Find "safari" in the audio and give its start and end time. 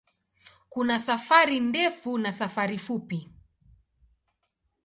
0.99-1.59, 2.33-2.77